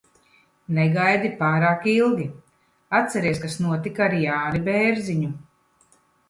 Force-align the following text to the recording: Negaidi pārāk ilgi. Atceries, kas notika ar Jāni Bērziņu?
Negaidi 0.77 1.29
pārāk 1.41 1.85
ilgi. 1.91 2.25
Atceries, 3.01 3.43
kas 3.45 3.59
notika 3.67 4.05
ar 4.07 4.17
Jāni 4.23 4.63
Bērziņu? 4.71 5.31